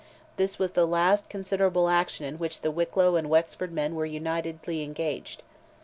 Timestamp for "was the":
0.57-0.87